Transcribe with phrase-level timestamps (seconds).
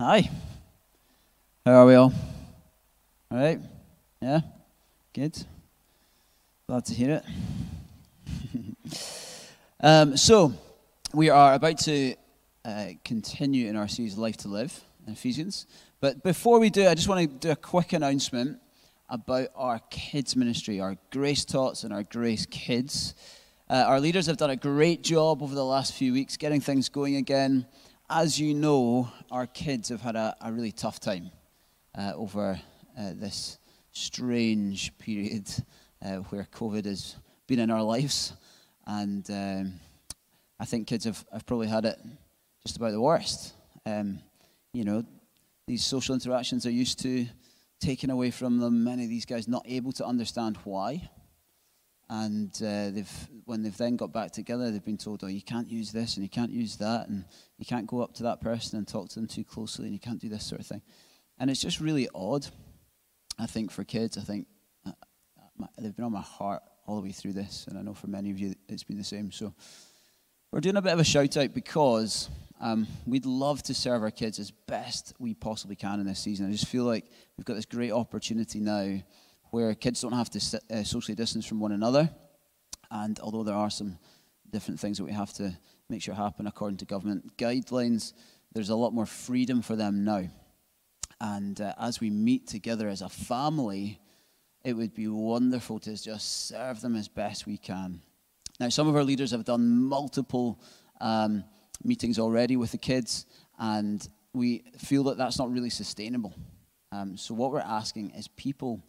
[0.00, 0.28] Hi.
[1.64, 2.12] How are we all?
[3.30, 3.60] All right?
[4.20, 4.40] Yeah?
[5.12, 5.46] Good.
[6.66, 7.22] Glad to hear
[8.26, 8.88] it.
[9.80, 10.52] um, so,
[11.12, 12.16] we are about to
[12.64, 15.64] uh, continue in our series Life to Live in Ephesians.
[16.00, 18.58] But before we do, I just want to do a quick announcement
[19.08, 23.14] about our kids' ministry, our Grace Tots and our Grace Kids.
[23.70, 26.88] Uh, our leaders have done a great job over the last few weeks getting things
[26.88, 27.64] going again.
[28.10, 31.30] As you know, our kids have had a, a really tough time
[31.96, 32.60] uh, over
[32.98, 33.58] uh, this
[33.92, 35.48] strange period
[36.04, 38.34] uh, where COVID has been in our lives.
[38.86, 39.80] And um,
[40.60, 41.98] I think kids have, have probably had it
[42.66, 43.54] just about the worst.
[43.86, 44.18] Um,
[44.74, 45.02] you know,
[45.66, 47.26] these social interactions are used to
[47.80, 48.84] taken away from them.
[48.84, 51.08] Many of these guys not able to understand why.
[52.10, 55.70] And uh, they've, when they've then got back together, they've been told, oh, you can't
[55.70, 57.24] use this and you can't use that, and
[57.56, 60.00] you can't go up to that person and talk to them too closely, and you
[60.00, 60.82] can't do this sort of thing.
[61.38, 62.46] And it's just really odd,
[63.38, 64.18] I think, for kids.
[64.18, 64.46] I think
[64.86, 64.92] uh,
[65.56, 68.06] my, they've been on my heart all the way through this, and I know for
[68.06, 69.32] many of you it's been the same.
[69.32, 69.54] So
[70.52, 72.28] we're doing a bit of a shout out because
[72.60, 76.46] um, we'd love to serve our kids as best we possibly can in this season.
[76.46, 77.06] I just feel like
[77.36, 79.00] we've got this great opportunity now
[79.54, 82.10] where kids don't have to uh, socially distance from one another.
[82.90, 83.98] And although there are some
[84.50, 85.56] different things that we have to
[85.88, 88.14] make sure happen according to government guidelines,
[88.52, 90.24] there's a lot more freedom for them now.
[91.20, 94.00] And uh, as we meet together as a family,
[94.64, 98.00] it would be wonderful to just serve them as best we can.
[98.58, 100.60] Now, some of our leaders have done multiple
[101.00, 101.44] um,
[101.84, 103.24] meetings already with the kids,
[103.56, 106.34] and we feel that that's not really sustainable.
[106.90, 108.82] Um, so, what we're asking is people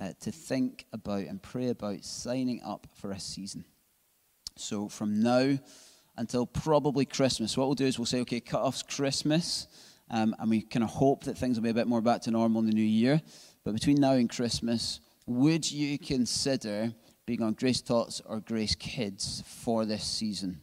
[0.00, 3.64] uh, to think about and pray about signing up for a season.
[4.56, 5.58] So from now
[6.16, 9.66] until probably Christmas, what we'll do is we'll say, okay, cut off's Christmas,
[10.10, 12.30] um, and we kind of hope that things will be a bit more back to
[12.30, 13.20] normal in the new year.
[13.64, 16.92] But between now and Christmas, would you consider
[17.26, 20.62] being on Grace Tots or Grace Kids for this season?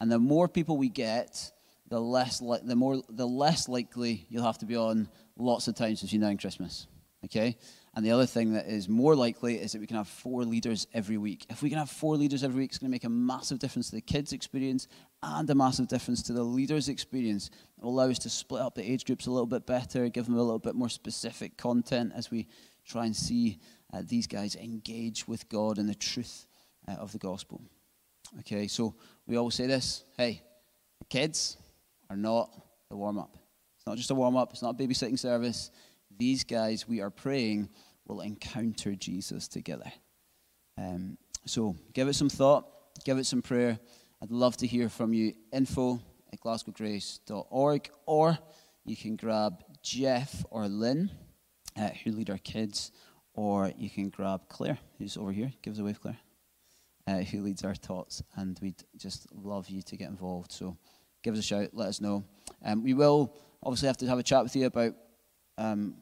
[0.00, 1.52] And the more people we get,
[1.88, 5.74] the less li- the more the less likely you'll have to be on lots of
[5.74, 6.86] times between now and Christmas.
[7.24, 7.56] Okay?
[7.94, 10.86] And the other thing that is more likely is that we can have four leaders
[10.94, 11.44] every week.
[11.50, 13.90] If we can have four leaders every week, it's going to make a massive difference
[13.90, 14.86] to the kids' experience
[15.24, 17.50] and a massive difference to the leaders' experience.
[17.78, 20.26] It will allow us to split up the age groups a little bit better, give
[20.26, 22.46] them a little bit more specific content as we
[22.86, 23.58] try and see
[23.92, 26.46] uh, these guys engage with God and the truth
[26.86, 27.60] uh, of the gospel.
[28.40, 28.94] Okay, so
[29.26, 30.42] we always say this hey,
[31.08, 31.56] kids
[32.08, 32.50] are not
[32.88, 33.36] the warm up.
[33.76, 35.72] It's not just a warm up, it's not a babysitting service
[36.20, 37.70] these guys, we are praying,
[38.06, 39.90] will encounter Jesus together.
[40.76, 41.16] Um,
[41.46, 42.66] so give it some thought,
[43.06, 43.78] give it some prayer.
[44.22, 45.32] I'd love to hear from you.
[45.50, 45.98] Info
[46.30, 48.38] at glasgowgrace.org, or
[48.84, 51.10] you can grab Jeff or Lynn,
[51.78, 52.92] uh, who lead our kids,
[53.32, 55.50] or you can grab Claire, who's over here.
[55.62, 56.18] Give us a wave, Claire,
[57.06, 60.52] uh, who leads our tots, and we'd just love you to get involved.
[60.52, 60.76] So
[61.22, 62.24] give us a shout, let us know.
[62.62, 64.94] Um, we will obviously have to have a chat with you about
[65.56, 65.94] um,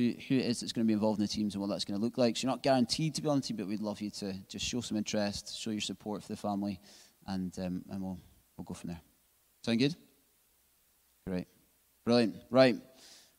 [0.00, 1.84] who, who it is that's going to be involved in the teams and what that's
[1.84, 2.36] going to look like.
[2.36, 4.64] So you're not guaranteed to be on the team, but we'd love you to just
[4.64, 6.80] show some interest, show your support for the family,
[7.26, 8.18] and, um, and we'll,
[8.56, 9.00] we'll go from there.
[9.64, 9.94] Sound good?
[11.26, 11.46] Great.
[12.04, 12.36] Brilliant.
[12.50, 12.76] Right.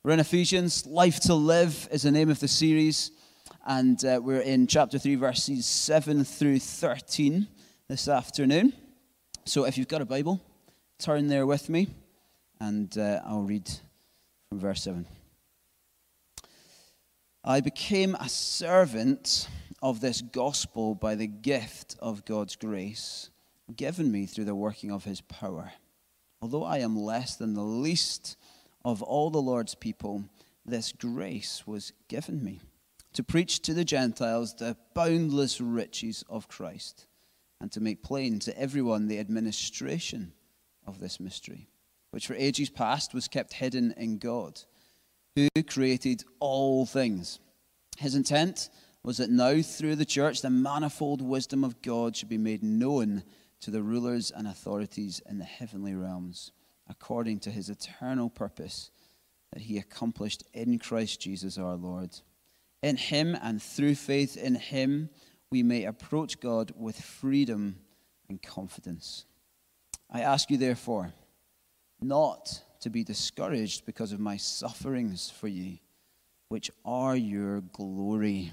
[0.04, 0.86] We're in Ephesians.
[0.86, 3.12] Life to Live is the name of the series.
[3.66, 7.48] And uh, we're in chapter 3, verses 7 through 13
[7.88, 8.74] this afternoon.
[9.46, 10.40] So if you've got a Bible,
[11.00, 11.88] turn there with me,
[12.60, 13.70] and uh, I'll read
[14.50, 15.06] from verse 7.
[17.44, 19.50] I became a servant
[19.82, 23.32] of this gospel by the gift of God's grace
[23.76, 25.72] given me through the working of his power.
[26.40, 28.38] Although I am less than the least
[28.86, 30.26] of all the Lord's people,
[30.66, 32.60] this grace was given me
[33.14, 37.08] to preach to the Gentiles the boundless riches of Christ
[37.60, 40.34] and to make plain to everyone the administration
[40.86, 41.70] of this mystery,
[42.12, 44.62] which for ages past was kept hidden in God
[45.36, 47.40] who created all things.
[47.98, 48.70] His intent
[49.04, 53.24] was that now, through the church, the manifold wisdom of God should be made known
[53.62, 56.52] to the rulers and authorities in the heavenly realms,
[56.90, 58.92] according to his eternal purpose
[59.54, 62.12] that he accomplished in Christ Jesus our Lord.
[62.82, 65.10] In him and through faith in him,
[65.52, 67.78] we may approach God with freedom
[68.30, 69.26] and confidence.
[70.10, 71.14] I ask you, therefore,
[72.02, 75.78] not to be discouraged because of my sufferings for you,
[76.50, 78.52] which are your glory.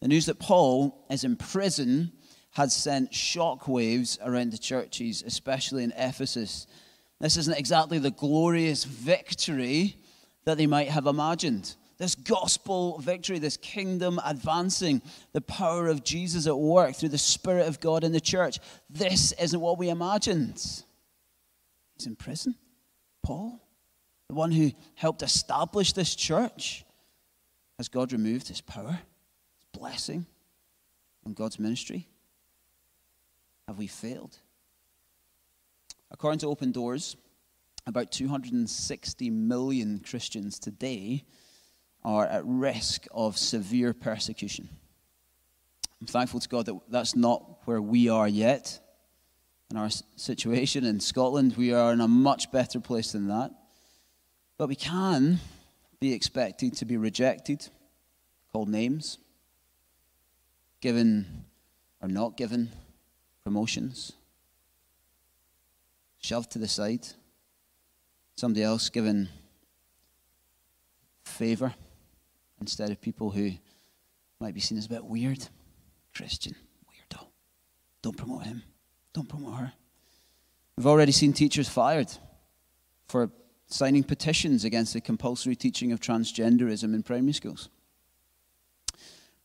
[0.00, 2.12] The news that Paul is in prison
[2.50, 6.66] had sent shockwaves around the churches, especially in Ephesus.
[7.20, 9.96] This isn't exactly the glorious victory
[10.44, 11.74] that they might have imagined.
[11.98, 15.00] This gospel victory, this kingdom advancing,
[15.32, 18.58] the power of Jesus at work through the Spirit of God in the church.
[18.90, 20.84] This isn't what we imagined.
[22.06, 22.54] In prison.
[23.22, 23.60] Paul,
[24.28, 26.84] the one who helped establish this church.
[27.78, 29.00] Has God removed his power,
[29.56, 30.26] his blessing
[31.26, 32.08] on God's ministry?
[33.66, 34.38] Have we failed?
[36.10, 37.16] According to Open Doors,
[37.86, 41.24] about 260 million Christians today
[42.04, 44.68] are at risk of severe persecution.
[46.00, 48.80] I'm thankful to God that that's not where we are yet
[49.72, 51.56] in our situation in Scotland.
[51.56, 53.50] We are in a much better place than that.
[54.58, 55.40] But we can
[55.98, 57.68] be expected to be rejected,
[58.52, 59.16] called names,
[60.82, 61.46] given
[62.02, 62.68] or not given
[63.44, 64.12] promotions,
[66.18, 67.06] shoved to the side,
[68.36, 69.30] somebody else given
[71.24, 71.72] favor
[72.60, 73.52] instead of people who
[74.38, 75.48] might be seen as a bit weird.
[76.14, 76.54] Christian,
[76.86, 77.24] weirdo.
[78.02, 78.64] Don't promote him.
[79.12, 79.72] Don't promote her.
[80.76, 82.10] We've already seen teachers fired
[83.06, 83.30] for
[83.66, 87.68] signing petitions against the compulsory teaching of transgenderism in primary schools.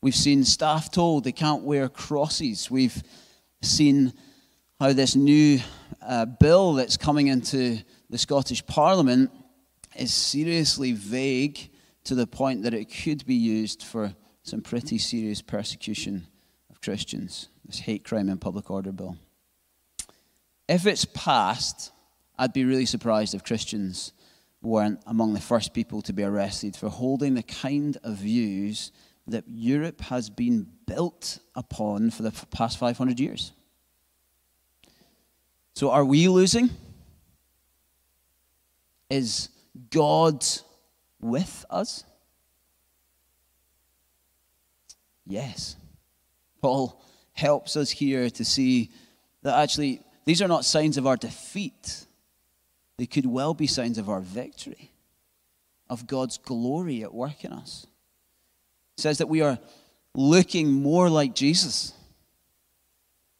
[0.00, 2.70] We've seen staff told they can't wear crosses.
[2.70, 3.02] We've
[3.62, 4.12] seen
[4.78, 5.58] how this new
[6.00, 7.78] uh, bill that's coming into
[8.08, 9.30] the Scottish Parliament
[9.96, 11.70] is seriously vague
[12.04, 16.26] to the point that it could be used for some pretty serious persecution
[16.70, 19.16] of Christians, this hate crime and public order bill.
[20.68, 21.92] If it's passed,
[22.38, 24.12] I'd be really surprised if Christians
[24.60, 28.92] weren't among the first people to be arrested for holding the kind of views
[29.26, 33.52] that Europe has been built upon for the past 500 years.
[35.74, 36.70] So, are we losing?
[39.08, 39.48] Is
[39.90, 40.44] God
[41.20, 42.04] with us?
[45.26, 45.76] Yes.
[46.60, 47.00] Paul
[47.32, 48.90] helps us here to see
[49.42, 52.04] that actually these are not signs of our defeat.
[52.98, 54.92] They could well be signs of our victory,
[55.88, 57.86] of God's glory at work in us.
[58.98, 59.58] It says that we are
[60.14, 61.94] looking more like Jesus.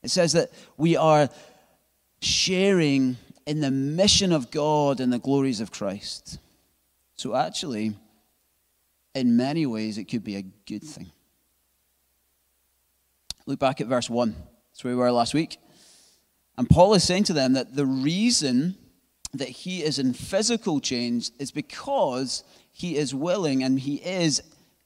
[0.02, 1.28] It says that we are
[2.22, 6.38] sharing in the mission of God and the glories of Christ.
[7.16, 7.92] So, actually,
[9.14, 11.10] in many ways, it could be a good thing.
[13.44, 14.34] Look back at verse 1.
[14.70, 15.58] That's where we were last week.
[16.58, 18.76] And Paul is saying to them that the reason
[19.32, 24.42] that he is in physical change is because he is willing and he is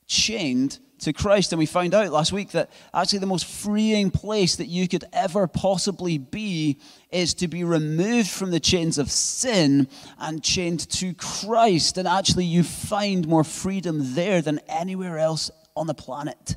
[0.07, 1.51] chained to Christ.
[1.51, 5.07] And we found out last week that actually the most freeing place that you could
[5.15, 6.79] ever possibly be
[7.11, 11.97] is to be removed from the chains of sin and chained to Christ.
[11.97, 16.57] And actually, you find more freedom there than anywhere else on the planet.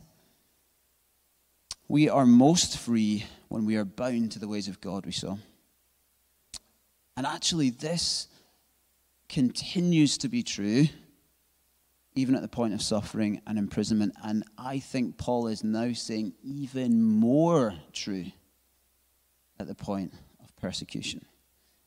[1.88, 5.38] We are most free when we are bound to the ways of God, we saw.
[7.16, 8.28] And actually, this
[9.30, 10.88] continues to be true
[12.16, 14.14] even at the point of suffering and imprisonment.
[14.24, 18.26] And I think Paul is now saying even more true
[19.60, 21.26] at the point of persecution.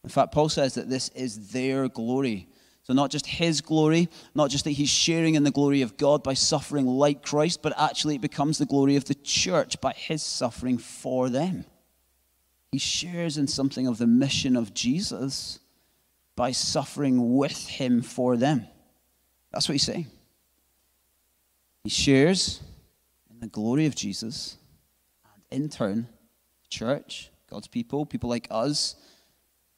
[0.04, 2.48] In fact, Paul says that this is their glory.
[2.88, 6.22] So, not just his glory, not just that he's sharing in the glory of God
[6.22, 10.22] by suffering like Christ, but actually it becomes the glory of the church by his
[10.22, 11.66] suffering for them.
[12.72, 15.58] He shares in something of the mission of Jesus
[16.34, 18.66] by suffering with him for them.
[19.52, 20.06] That's what he's saying.
[21.84, 22.62] He shares
[23.30, 24.56] in the glory of Jesus,
[25.34, 26.08] and in turn,
[26.62, 28.96] the church, God's people, people like us,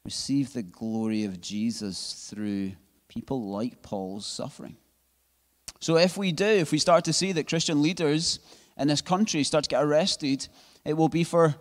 [0.05, 2.71] receive the glory of Jesus through
[3.11, 4.77] people like Paul's suffering.
[5.81, 8.39] So, if we do, if we start to see that Christian leaders
[8.77, 10.47] in this country start to get arrested,
[10.85, 11.55] it will be for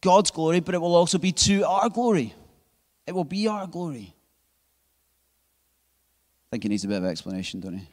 [0.00, 2.34] God's glory, but it will also be to our glory.
[3.06, 4.14] It will be our glory.
[6.48, 7.86] I think he needs a bit of explanation, don't it?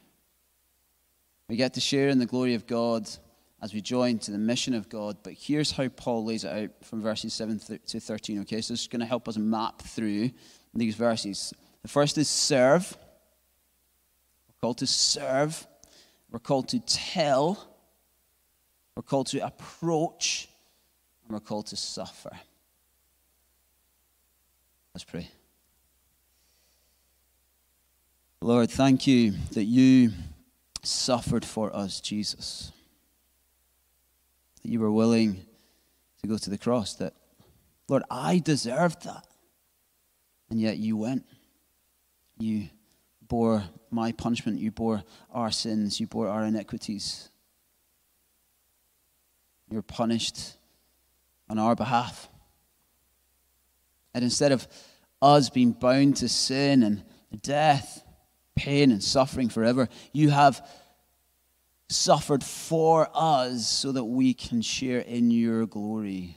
[1.48, 3.08] We get to share in the glory of God
[3.62, 5.18] as we join to the mission of God.
[5.22, 8.40] But here's how Paul lays it out from verses 7 to 13.
[8.42, 10.30] Okay, so this is going to help us map through
[10.74, 11.52] these verses.
[11.82, 12.96] The first is serve.
[14.48, 15.66] We're called to serve.
[16.30, 17.66] We're called to tell.
[18.94, 20.48] We're called to approach.
[21.24, 22.32] And we're called to suffer.
[24.94, 25.28] Let's pray.
[28.42, 30.12] Lord, thank you that you
[30.82, 32.72] suffered for us, Jesus.
[34.62, 35.44] That you were willing
[36.22, 37.14] to go to the cross, that,
[37.88, 39.26] Lord, I deserved that.
[40.50, 41.24] And yet you went.
[42.40, 42.68] You
[43.28, 44.58] bore my punishment.
[44.58, 46.00] You bore our sins.
[46.00, 47.28] You bore our iniquities.
[49.70, 50.54] You're punished
[51.48, 52.28] on our behalf.
[54.14, 54.66] And instead of
[55.22, 58.04] us being bound to sin and death,
[58.56, 60.66] pain and suffering forever, you have
[61.88, 66.36] suffered for us so that we can share in your glory,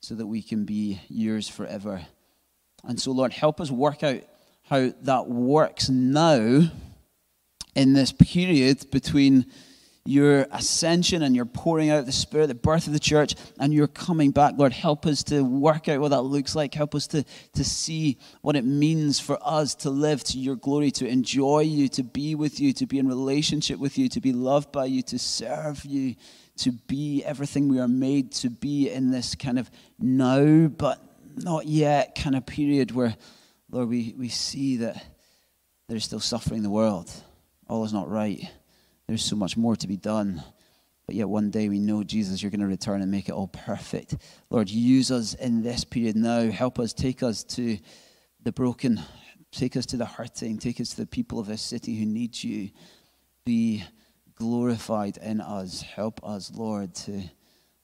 [0.00, 2.06] so that we can be yours forever.
[2.84, 4.22] And so, Lord, help us work out
[4.68, 6.70] how that works now
[7.74, 9.46] in this period between
[10.06, 13.88] your ascension and your pouring out the Spirit, the birth of the church, and your
[13.88, 14.54] coming back.
[14.56, 16.72] Lord, help us to work out what that looks like.
[16.74, 20.90] Help us to, to see what it means for us to live to your glory,
[20.92, 24.32] to enjoy you, to be with you, to be in relationship with you, to be
[24.32, 26.14] loved by you, to serve you,
[26.58, 31.00] to be everything we are made to be in this kind of now, but
[31.36, 33.14] not yet kind of period where,
[33.70, 35.04] Lord, we, we see that
[35.88, 37.10] there's still suffering in the world.
[37.68, 38.48] All is not right
[39.06, 40.42] there's so much more to be done.
[41.06, 43.46] But yet one day we know, Jesus, you're going to return and make it all
[43.46, 44.16] perfect.
[44.50, 46.50] Lord, use us in this period now.
[46.50, 47.78] Help us, take us to
[48.42, 49.00] the broken,
[49.52, 52.42] take us to the hurting, take us to the people of this city who need
[52.42, 52.70] you.
[53.44, 53.84] Be
[54.34, 55.82] glorified in us.
[55.82, 57.22] Help us, Lord, to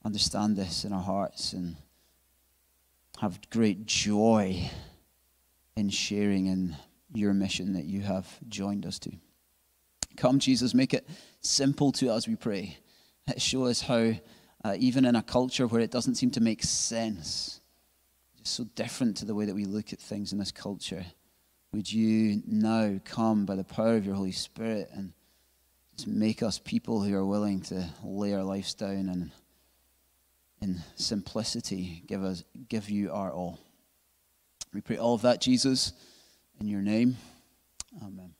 [0.04, 1.76] understand this in our hearts and
[3.20, 4.68] have great joy
[5.76, 6.76] in sharing in
[7.12, 9.12] your mission that you have joined us to.
[10.16, 11.08] Come, Jesus, make it
[11.40, 12.78] simple to us, we pray.
[13.36, 14.12] Show us how,
[14.64, 17.60] uh, even in a culture where it doesn't seem to make sense,
[18.36, 21.04] just so different to the way that we look at things in this culture,
[21.72, 25.12] would you now come by the power of your Holy Spirit and
[25.96, 29.30] just make us people who are willing to lay our lives down and
[30.60, 33.58] in simplicity give us give you our all.
[34.72, 35.92] We pray all of that, Jesus,
[36.60, 37.16] in your name.
[38.02, 38.34] Amen.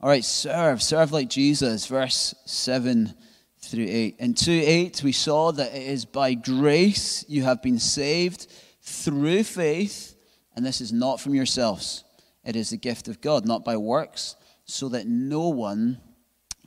[0.00, 0.82] All right, serve.
[0.82, 1.86] Serve like Jesus.
[1.86, 3.14] Verse 7
[3.60, 4.16] through 8.
[4.18, 8.48] In 2 8, we saw that it is by grace you have been saved
[8.80, 10.16] through faith,
[10.56, 12.02] and this is not from yourselves.
[12.44, 14.34] It is the gift of God, not by works,
[14.64, 16.00] so that no one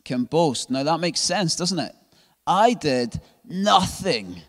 [0.06, 0.70] can boast.
[0.70, 1.94] Now that makes sense, doesn't it?
[2.48, 4.42] I did nothing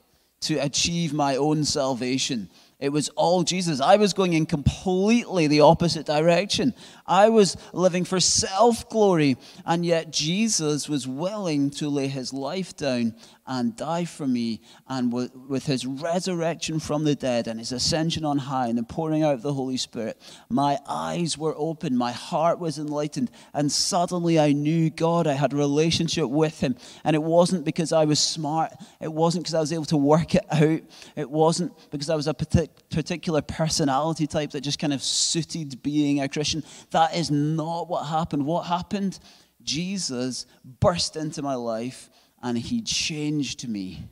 [0.43, 2.49] to achieve my own salvation.
[2.79, 3.81] It was all Jesus.
[3.81, 6.75] I was going in completely the opposite direction.
[7.07, 12.77] I was living for self glory, and yet Jesus was willing to lay his life
[12.77, 13.15] down
[13.47, 14.61] and die for me.
[14.89, 19.23] And with his resurrection from the dead and his ascension on high and the pouring
[19.23, 24.39] out of the Holy Spirit, my eyes were opened, my heart was enlightened, and suddenly
[24.39, 25.27] I knew God.
[25.27, 26.77] I had a relationship with him.
[27.05, 30.35] And it wasn't because I was smart, it wasn't because I was able to work
[30.35, 30.81] it out,
[31.15, 36.21] it wasn't because I was a particular personality type that just kind of suited being
[36.21, 36.63] a Christian.
[36.91, 38.45] That is not what happened.
[38.45, 39.19] What happened?
[39.63, 40.47] Jesus
[40.81, 42.09] burst into my life
[42.43, 44.09] and he changed me.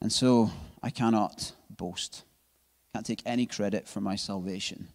[0.00, 0.50] And so
[0.82, 2.24] I cannot boast.
[2.94, 4.88] Can't take any credit for my salvation.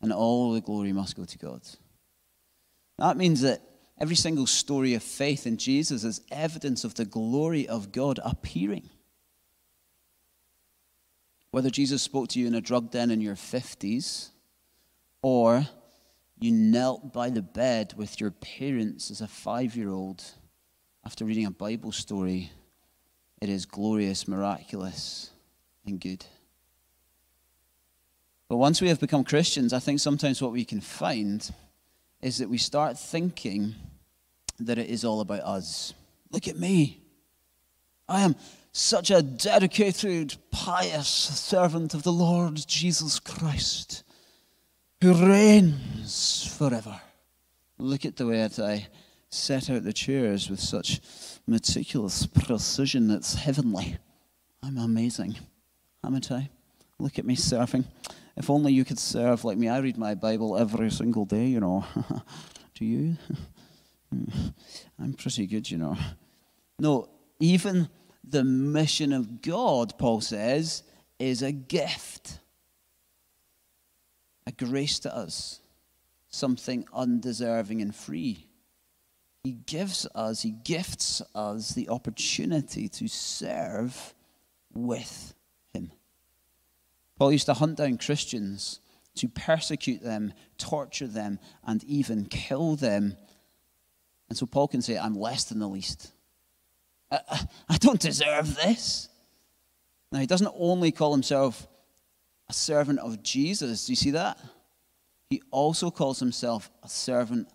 [0.00, 1.62] And all the glory must go to God.
[2.98, 3.60] That means that
[3.98, 8.88] every single story of faith in Jesus is evidence of the glory of God appearing.
[11.50, 14.30] Whether Jesus spoke to you in a drug den in your 50s,
[15.20, 15.66] or
[16.38, 20.24] you knelt by the bed with your parents as a five year old
[21.04, 22.50] after reading a Bible story,
[23.40, 25.30] it is glorious, miraculous,
[25.84, 26.24] and good.
[28.48, 31.50] But once we have become Christians, I think sometimes what we can find
[32.20, 33.74] is that we start thinking
[34.60, 35.92] that it is all about us.
[36.30, 37.02] Look at me.
[38.08, 38.36] I am
[38.70, 44.04] such a dedicated, pious servant of the Lord Jesus Christ
[45.00, 47.00] who reigns forever.
[47.76, 48.86] Look at the way that I
[49.32, 51.00] set out the chairs with such
[51.46, 53.10] meticulous precision.
[53.10, 53.96] It's heavenly.
[54.62, 55.36] I'm amazing,
[56.04, 56.50] haven't I?
[56.98, 57.84] Look at me serving.
[58.36, 59.68] If only you could serve like me.
[59.68, 61.84] I read my Bible every single day, you know.
[62.74, 63.16] Do you?
[64.98, 65.96] I'm pretty good, you know.
[66.78, 67.08] No,
[67.40, 67.88] even
[68.22, 70.82] the mission of God, Paul says,
[71.18, 72.38] is a gift,
[74.46, 75.60] a grace to us,
[76.28, 78.46] something undeserving and free.
[79.44, 84.14] He gives us, He gifts us the opportunity to serve
[84.72, 85.34] with
[85.72, 85.90] Him.
[87.18, 88.80] Paul used to hunt down Christians
[89.16, 93.16] to persecute them, torture them, and even kill them.
[94.28, 96.12] And so Paul can say, I'm less than the least.
[97.10, 99.08] I, I, I don't deserve this.
[100.10, 101.66] Now, he doesn't only call himself
[102.48, 103.86] a servant of Jesus.
[103.86, 104.38] Do you see that?
[105.28, 107.48] He also calls himself a servant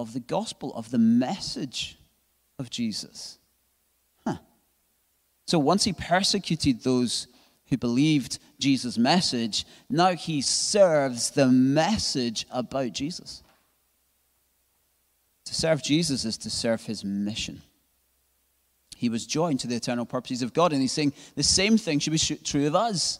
[0.00, 1.98] of the gospel, of the message
[2.58, 3.38] of Jesus.
[4.26, 4.38] Huh.
[5.46, 7.26] So once he persecuted those
[7.68, 13.42] who believed Jesus' message, now he serves the message about Jesus.
[15.44, 17.60] To serve Jesus is to serve his mission.
[18.96, 21.98] He was joined to the eternal purposes of God, and he's saying the same thing
[21.98, 23.18] should be true of us.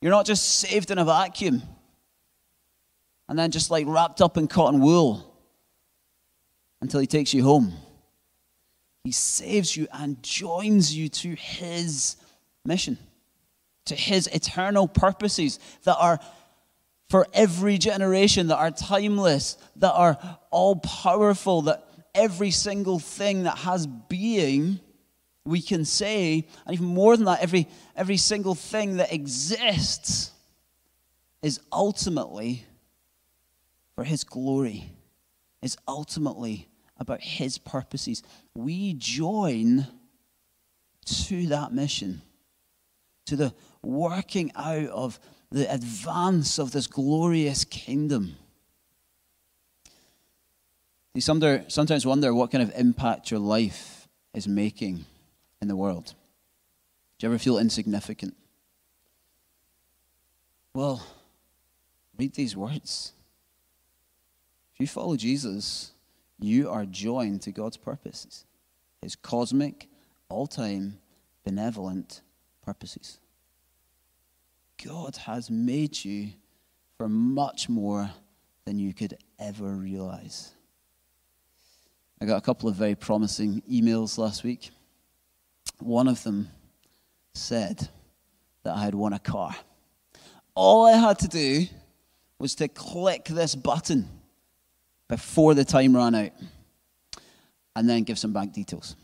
[0.00, 1.62] You're not just saved in a vacuum
[3.28, 5.25] and then just like wrapped up in cotton wool
[6.80, 7.72] until he takes you home.
[9.04, 12.16] He saves you and joins you to his
[12.64, 12.98] mission,
[13.86, 16.18] to his eternal purposes that are
[17.08, 20.18] for every generation, that are timeless, that are
[20.50, 24.80] all powerful, that every single thing that has being,
[25.44, 30.32] we can say, and even more than that, every, every single thing that exists
[31.42, 32.64] is ultimately
[33.94, 34.90] for his glory,
[35.66, 38.22] is ultimately about his purposes.
[38.54, 39.86] We join
[41.04, 42.22] to that mission,
[43.26, 45.20] to the working out of
[45.50, 48.36] the advance of this glorious kingdom.
[51.14, 55.04] You sometimes wonder what kind of impact your life is making
[55.60, 56.14] in the world.
[57.18, 58.36] Do you ever feel insignificant?
[60.74, 61.06] Well,
[62.18, 63.12] read these words.
[64.76, 65.92] If you follow Jesus,
[66.38, 68.44] you are joined to God's purposes,
[69.00, 69.88] his cosmic,
[70.28, 70.98] all time,
[71.46, 72.20] benevolent
[72.62, 73.18] purposes.
[74.84, 76.32] God has made you
[76.98, 78.10] for much more
[78.66, 80.52] than you could ever realize.
[82.20, 84.72] I got a couple of very promising emails last week.
[85.78, 86.50] One of them
[87.32, 87.88] said
[88.62, 89.56] that I had won a car.
[90.54, 91.64] All I had to do
[92.38, 94.10] was to click this button
[95.08, 96.32] before the time ran out
[97.74, 98.96] and then give some bank details.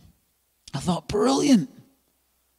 [0.75, 1.71] I thought, brilliant.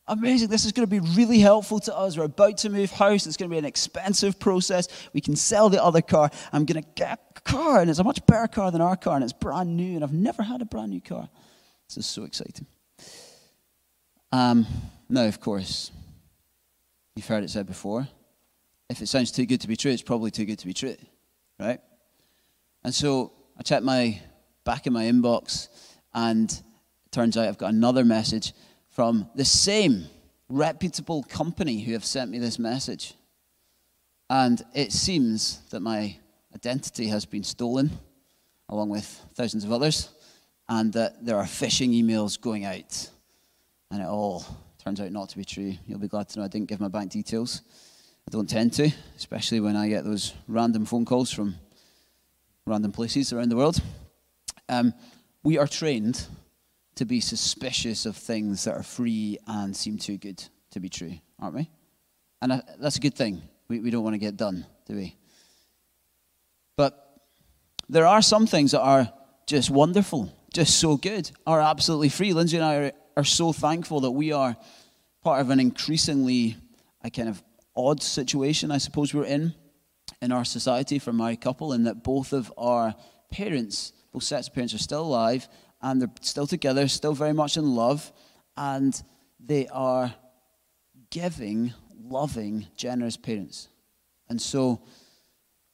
[0.06, 0.50] Amazing.
[0.50, 2.18] This is going to be really helpful to us.
[2.18, 3.26] We're about to move house.
[3.26, 4.88] It's going to be an expensive process.
[5.14, 6.30] We can sell the other car.
[6.52, 9.16] I'm going to get a car, and it's a much better car than our car,
[9.16, 11.30] and it's brand new, and I've never had a brand new car.
[11.88, 12.68] This is so exciting.
[14.32, 14.68] Um,
[15.10, 15.92] now, of course,
[17.16, 18.08] you've heard it said before
[18.90, 20.96] if it sounds too good to be true, it's probably too good to be true,
[21.60, 21.80] right?
[22.84, 24.20] And so I checked my
[24.66, 25.70] back in my inbox,
[26.14, 26.62] and
[27.12, 28.54] turns out I've got another message
[28.90, 30.06] from the same
[30.50, 33.16] reputable company who have sent me this message.
[34.30, 36.18] And it seems that my
[36.56, 37.92] identity has been stolen,
[38.70, 40.10] along with thousands of others,
[40.70, 43.10] and that there are phishing emails going out.
[43.92, 44.46] And it all
[44.84, 45.76] turns out not to be true.
[45.88, 47.62] You'll be glad to know I didn't give my bank details.
[48.28, 51.56] I don't tend to, especially when I get those random phone calls from
[52.66, 53.82] random places around the world.
[54.70, 54.94] Um,
[55.44, 56.26] we are trained
[56.96, 61.14] to be suspicious of things that are free and seem too good to be true,
[61.40, 61.70] aren't we?
[62.42, 63.42] And that's a good thing.
[63.68, 65.16] We, we don't want to get done, do we?
[66.76, 67.22] But
[67.90, 69.12] there are some things that are
[69.48, 72.34] just wonderful, just so good, are absolutely free.
[72.34, 74.56] Lindsay and I are, are so thankful that we are
[75.22, 76.58] part of an increasingly
[77.04, 77.44] a kind of
[77.76, 79.54] odd situation, I suppose we're in
[80.24, 82.96] in our society for married couple, in that both of our
[83.30, 85.50] parents, both sets of parents, are still alive
[85.82, 88.14] and they're still together, still very much in love,
[88.56, 89.04] and
[89.38, 90.16] they are
[91.10, 93.68] giving, loving, generous parents.
[94.30, 94.82] And so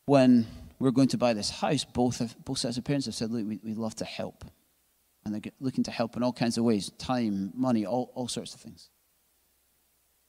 [0.06, 0.48] when
[0.80, 3.48] we're going to buy this house, both, have, both sets of parents have said, Look,
[3.48, 4.44] we, we'd love to help.
[5.24, 8.56] And they're looking to help in all kinds of ways time, money, all, all sorts
[8.56, 8.90] of things.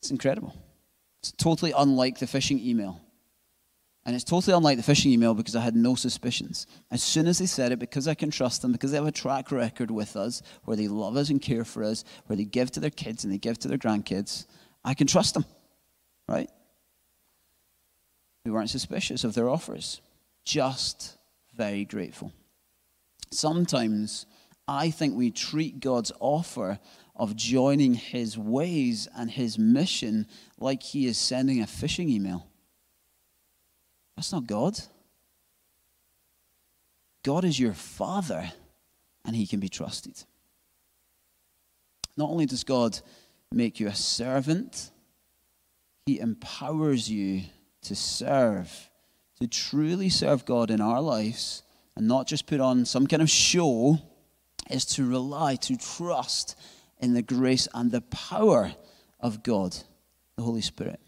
[0.00, 0.54] It's incredible.
[1.20, 3.00] It's totally unlike the phishing email
[4.06, 6.66] and it's totally unlike the phishing email because I had no suspicions.
[6.90, 9.12] As soon as they said it, because I can trust them, because they have a
[9.12, 12.70] track record with us where they love us and care for us, where they give
[12.72, 14.46] to their kids and they give to their grandkids,
[14.84, 15.44] I can trust them,
[16.28, 16.50] right?
[18.44, 20.00] We weren't suspicious of their offers,
[20.44, 21.18] just
[21.54, 22.32] very grateful.
[23.30, 24.24] Sometimes
[24.66, 26.78] I think we treat God's offer
[27.14, 30.26] of joining his ways and his mission
[30.58, 32.49] like he is sending a phishing email.
[34.20, 34.78] That's not God.
[37.22, 38.52] God is your Father,
[39.24, 40.22] and He can be trusted.
[42.18, 43.00] Not only does God
[43.50, 44.90] make you a servant,
[46.04, 47.44] He empowers you
[47.80, 48.90] to serve,
[49.40, 51.62] to truly serve God in our lives,
[51.96, 54.00] and not just put on some kind of show,
[54.68, 56.58] is to rely, to trust
[56.98, 58.74] in the grace and the power
[59.18, 59.74] of God,
[60.36, 61.00] the Holy Spirit.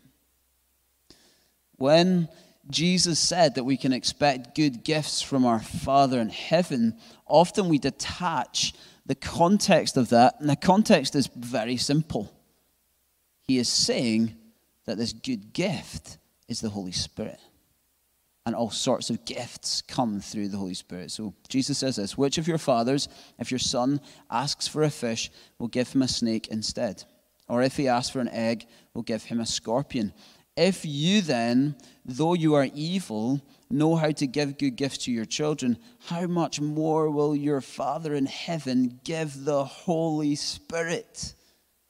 [1.76, 2.30] When
[2.70, 6.96] Jesus said that we can expect good gifts from our Father in heaven,
[7.26, 8.72] often we detach
[9.04, 12.32] the context of that, and the context is very simple.
[13.42, 14.36] He is saying
[14.86, 17.40] that this good gift is the Holy Spirit.
[18.44, 21.12] And all sorts of gifts come through the Holy Spirit.
[21.12, 25.30] So Jesus says this Which of your fathers, if your son asks for a fish,
[25.58, 27.04] will give him a snake instead?
[27.48, 30.12] Or if he asks for an egg, will give him a scorpion?
[30.56, 35.24] If you then, though you are evil, know how to give good gifts to your
[35.24, 41.34] children, how much more will your Father in heaven give the Holy Spirit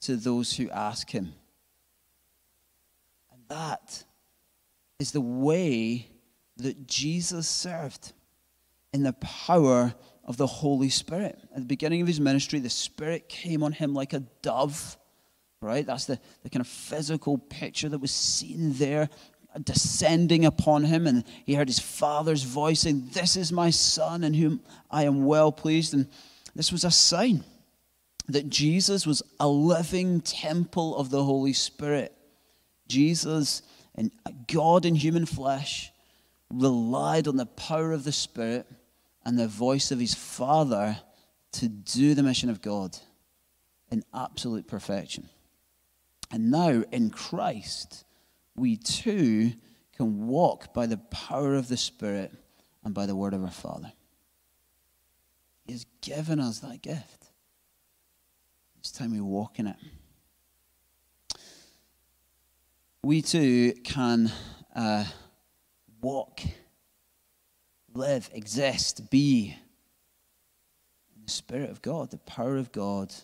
[0.03, 1.35] to those who ask him?
[3.33, 4.05] And that
[5.01, 6.09] is the way
[6.59, 8.13] that Jesus served
[8.93, 9.95] in the power
[10.25, 11.37] of the Holy Spirit.
[11.51, 14.97] At the beginning of his ministry, the Spirit came on him like a dove,
[15.63, 15.87] right?
[15.87, 19.09] That's the, the kind of physical picture that was seen there
[19.63, 21.07] descending upon him.
[21.07, 25.25] And he heard his father's voice saying, This is my son in whom I am
[25.25, 25.95] well pleased.
[25.95, 26.09] And
[26.55, 27.45] this was a sign
[28.29, 32.15] that Jesus was a living temple of the Holy Spirit.
[32.89, 33.63] Jesus
[33.95, 34.11] and
[34.47, 35.93] God in human flesh
[36.51, 38.67] relied on the power of the Spirit
[39.25, 40.99] and the voice of his Father
[41.53, 42.97] to do the mission of God
[43.91, 45.29] in absolute perfection.
[46.33, 48.05] And now in Christ,
[48.57, 49.53] we too
[49.97, 52.33] can walk by the power of the Spirit
[52.83, 53.93] and by the word of our Father.
[55.65, 57.31] He has given us that gift.
[58.81, 59.77] It's time we walk in it.
[63.05, 64.33] We too can.
[64.75, 65.05] Uh,
[66.03, 66.41] walk,
[67.95, 69.57] live, exist, be
[71.15, 73.15] in the Spirit of God, the power of God.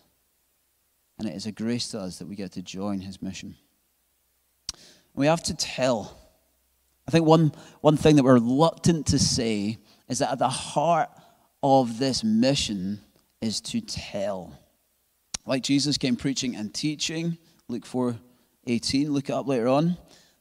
[1.18, 3.56] And it is a grace to us that we get to join his mission.
[5.14, 6.16] We have to tell.
[7.06, 9.78] I think one, one thing that we're reluctant to say
[10.08, 11.10] is that at the heart
[11.62, 13.00] of this mission
[13.40, 14.56] is to tell.
[15.44, 18.16] Like Jesus came preaching and teaching, Luke 4
[18.66, 19.96] 18, look it up later on.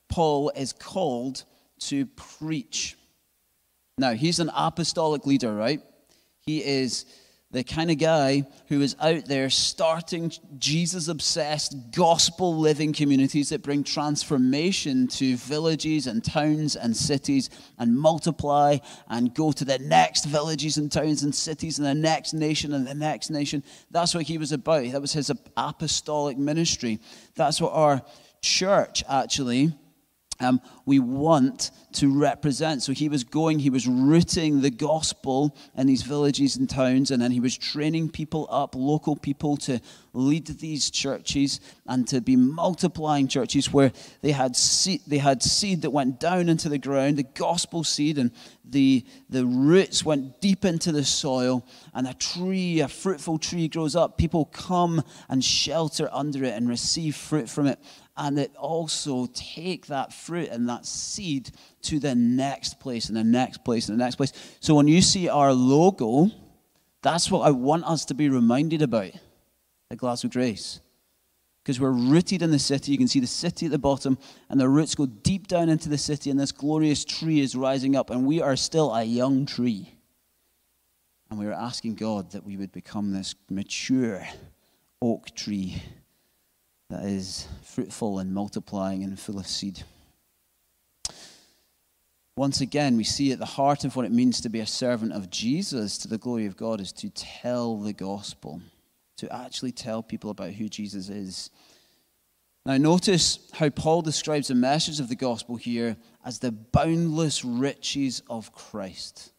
[0.10, 1.46] Paul is called
[1.80, 2.98] to preach.
[3.98, 5.82] Now, he's an apostolic leader, right?
[6.42, 7.06] He is
[7.52, 13.64] the kind of guy who is out there starting Jesus obsessed, gospel living communities that
[13.64, 20.26] bring transformation to villages and towns and cities and multiply and go to the next
[20.26, 23.64] villages and towns and cities and the next nation and the next nation.
[23.92, 24.92] That's what he was about.
[24.92, 27.00] That was his apostolic ministry.
[27.36, 28.02] That's what our
[28.42, 29.74] church actually
[30.40, 32.84] um, we want to represent.
[32.84, 37.22] So he was going, he was rooting the gospel in these villages and towns, and
[37.22, 39.80] then he was training people up, local people, to
[40.14, 45.82] lead these churches and to be multiplying churches where they had seed, they had seed
[45.82, 48.32] that went down into the ground, the gospel seed, and
[48.66, 53.96] the, the roots went deep into the soil, and a tree, a fruitful tree grows
[53.96, 54.18] up.
[54.18, 57.80] People come and shelter under it and receive fruit from it
[58.18, 61.52] and it also take that fruit and that seed
[61.84, 64.34] to the next place and the next place and the next place.
[64.60, 66.32] So when you see our logo,
[67.02, 69.12] that's what I want us to be reminded about
[69.92, 70.80] at Glasgow Grace.
[71.64, 72.92] Because we're rooted in the city.
[72.94, 74.18] You can see the city at the bottom,
[74.50, 77.96] and the roots go deep down into the city, and this glorious tree is rising
[77.96, 79.94] up, and we are still a young tree.
[81.30, 84.26] And we are asking God that we would become this mature
[85.02, 85.82] oak tree
[86.90, 89.84] that is fruitful and multiplying and full of seed.
[92.36, 95.12] Once again, we see at the heart of what it means to be a servant
[95.12, 98.62] of Jesus to the glory of God is to tell the gospel,
[99.18, 101.50] to actually tell people about who Jesus is.
[102.64, 108.22] Now, notice how Paul describes the message of the gospel here as the boundless riches
[108.30, 109.32] of Christ.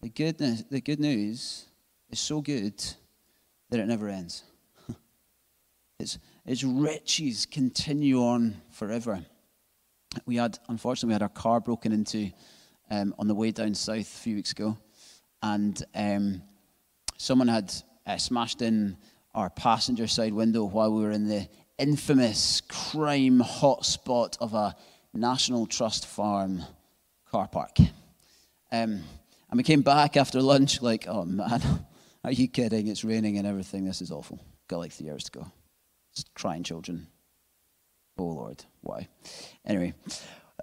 [0.00, 1.66] The, goodness, the good news
[2.08, 2.82] is so good
[3.68, 4.42] that it never ends.
[6.00, 9.20] Its, its riches continue on forever.
[10.26, 12.30] We had, unfortunately, we had our car broken into
[12.88, 14.78] um, on the way down south a few weeks ago,
[15.42, 16.42] and um,
[17.16, 17.72] someone had
[18.06, 18.96] uh, smashed in
[19.34, 24.76] our passenger side window while we were in the infamous crime hotspot of a
[25.12, 26.62] National Trust farm
[27.28, 27.76] car park.
[28.70, 29.02] Um,
[29.50, 31.60] and we came back after lunch, like, oh man,
[32.22, 32.86] are you kidding?
[32.86, 33.84] It's raining and everything.
[33.84, 34.38] This is awful.
[34.68, 35.52] Got like three hours to go
[36.34, 37.08] crying children.
[38.18, 39.08] Oh Lord, why?
[39.64, 39.94] Anyway,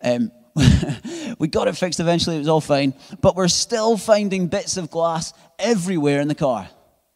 [0.04, 0.32] um,
[1.39, 2.36] we got it fixed eventually.
[2.36, 6.68] It was all fine, but we're still finding bits of glass everywhere in the car,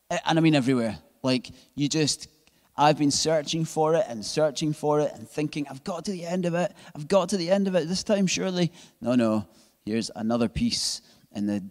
[0.09, 0.97] and I mean everywhere.
[1.23, 2.29] Like you just,
[2.77, 6.25] I've been searching for it and searching for it and thinking, I've got to the
[6.25, 6.73] end of it.
[6.95, 8.71] I've got to the end of it this time, surely.
[9.01, 9.47] No, no.
[9.85, 11.01] Here's another piece
[11.33, 11.63] in the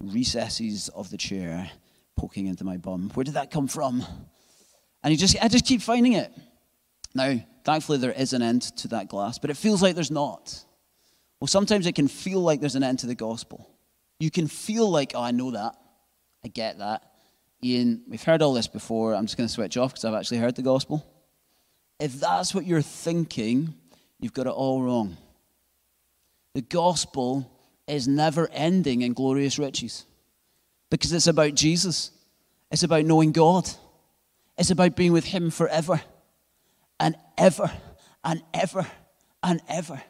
[0.00, 1.70] recesses of the chair
[2.16, 3.10] poking into my bum.
[3.14, 4.04] Where did that come from?
[5.06, 6.32] And he just, I just keep finding it.
[7.14, 10.64] Now, thankfully, there is an end to that glass, but it feels like there's not.
[11.38, 13.70] Well, sometimes it can feel like there's an end to the gospel.
[14.18, 15.76] You can feel like, oh, I know that.
[16.44, 17.04] I get that.
[17.62, 19.14] Ian, we've heard all this before.
[19.14, 21.06] I'm just going to switch off because I've actually heard the gospel.
[22.00, 23.74] If that's what you're thinking,
[24.18, 25.16] you've got it all wrong.
[26.54, 27.48] The gospel
[27.86, 30.04] is never ending in glorious riches
[30.90, 32.10] because it's about Jesus.
[32.72, 33.70] It's about knowing God.
[34.58, 36.00] It's about being with Him forever
[36.98, 37.70] and ever
[38.24, 38.86] and ever
[39.42, 40.02] and ever.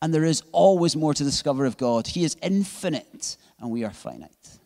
[0.00, 2.06] And there is always more to discover of God.
[2.06, 4.58] He is infinite and we are finite.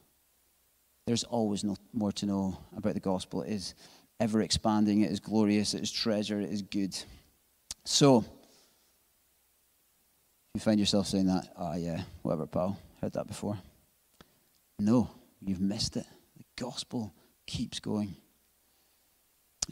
[1.07, 3.43] There's always no, more to know about the gospel.
[3.43, 3.75] It is
[4.21, 6.97] ever expanding, it is glorious, it is treasure, it is good.
[7.85, 8.25] So,
[10.55, 13.59] you find yourself saying that, ah, oh, yeah, whatever, pal, heard that before.
[14.79, 16.07] No, you've missed it.
[16.37, 17.13] The gospel
[17.47, 18.15] keeps going.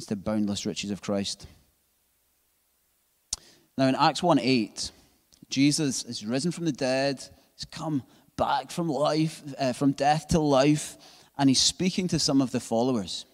[0.01, 1.47] It's the boundless riches of Christ.
[3.77, 4.93] Now, in Acts 1 8,
[5.51, 7.23] Jesus is risen from the dead,
[7.55, 8.03] he's come
[8.35, 10.97] back from life, uh, from death to life,
[11.37, 13.27] and he's speaking to some of the followers.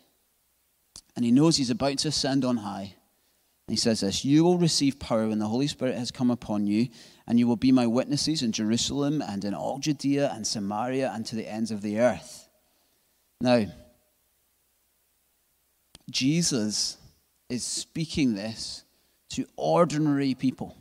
[1.14, 2.96] And he knows he's about to ascend on high.
[3.68, 6.66] And he says this You will receive power when the Holy Spirit has come upon
[6.66, 6.88] you,
[7.28, 11.24] and you will be my witnesses in Jerusalem and in all Judea and Samaria and
[11.26, 12.48] to the ends of the earth.
[13.40, 13.66] Now,
[16.10, 16.96] Jesus
[17.48, 18.84] is speaking this
[19.30, 20.76] to ordinary people.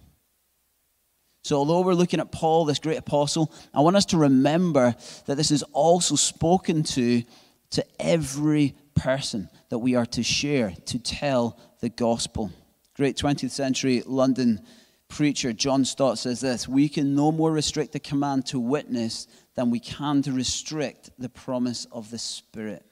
[1.43, 5.35] So, although we're looking at Paul, this great apostle, I want us to remember that
[5.35, 7.23] this is also spoken to
[7.71, 12.51] to every person that we are to share, to tell the gospel.
[12.95, 14.61] Great 20th century London
[15.07, 19.69] preacher John Stott says this We can no more restrict the command to witness than
[19.69, 22.85] we can to restrict the promise of the Spirit.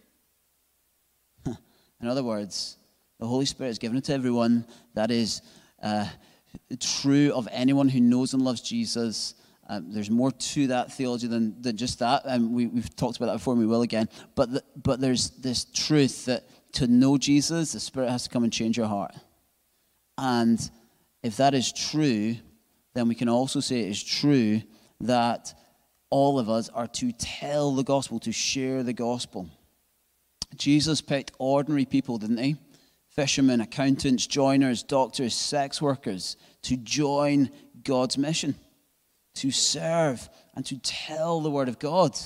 [2.03, 2.75] In other words,
[3.17, 4.65] the Holy Spirit is given it to everyone.
[4.93, 5.41] That is
[5.81, 6.05] uh,
[6.77, 9.35] true of anyone who knows and loves Jesus.
[9.69, 12.23] Um, there's more to that theology than, than just that.
[12.25, 14.09] And we, have talked about that before, and we will again.
[14.35, 18.43] But, the, but there's this truth that to know Jesus, the Spirit has to come
[18.43, 19.15] and change your heart.
[20.17, 20.59] And
[21.23, 22.35] if that is true,
[22.95, 24.61] then we can also say it is true
[24.99, 25.53] that
[26.09, 29.49] all of us are to tell the gospel, to share the gospel.
[30.57, 32.57] Jesus picked ordinary people, didn't he?
[33.13, 37.51] fishermen, accountants, joiners, doctors, sex workers to join
[37.83, 38.55] God's mission,
[39.35, 42.17] to serve and to tell the word of God.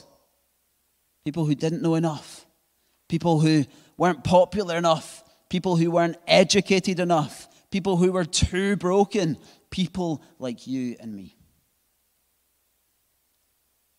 [1.26, 2.46] People who didn't know enough,
[3.10, 3.66] people who
[3.98, 9.38] weren't popular enough, people who weren't educated enough, people who were too broken,
[9.70, 11.36] people like you and me.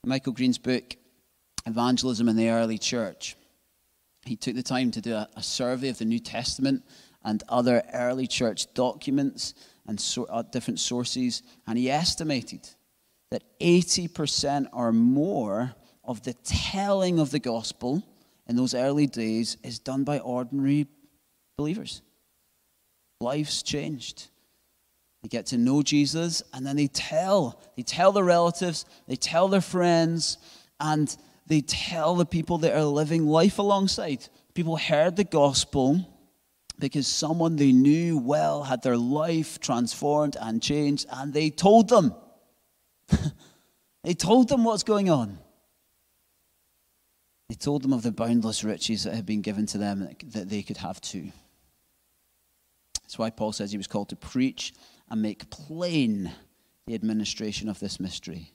[0.07, 0.97] Michael Green's book,
[1.67, 3.37] Evangelism in the Early Church,
[4.25, 6.85] he took the time to do a, a survey of the New Testament
[7.25, 9.55] and other early church documents
[9.87, 12.69] and so, uh, different sources, and he estimated
[13.31, 18.03] that 80% or more of the telling of the gospel
[18.47, 20.87] in those early days is done by ordinary
[21.57, 22.03] believers.
[23.21, 24.29] Life's changed.
[25.23, 27.61] They get to know Jesus and then they tell.
[27.77, 30.39] They tell their relatives, they tell their friends,
[30.81, 31.15] and
[31.49, 34.29] they tell the people that are living life alongside.
[34.53, 36.07] People heard the gospel
[36.79, 42.15] because someone they knew well had their life transformed and changed, and they told them.
[44.05, 45.39] they told them what's going on.
[47.49, 50.63] They told them of the boundless riches that had been given to them that they
[50.63, 51.33] could have too.
[53.03, 54.75] That's why Paul says he was called to preach
[55.09, 56.31] and make plain
[56.87, 58.53] the administration of this mystery.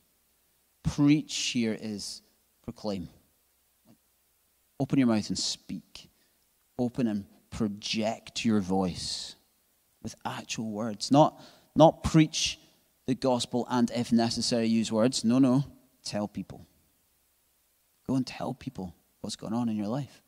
[0.83, 2.21] Preach here is
[2.63, 3.09] proclaim.
[4.79, 6.09] Open your mouth and speak.
[6.79, 9.35] Open and project your voice
[10.01, 11.11] with actual words.
[11.11, 11.39] Not,
[11.75, 12.59] not preach
[13.05, 15.23] the gospel and, if necessary, use words.
[15.23, 15.63] No, no.
[16.03, 16.65] Tell people.
[18.07, 20.21] Go and tell people what's going on in your life.